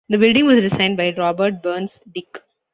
[0.09, 2.41] The building was designed by Robert Burns Dick.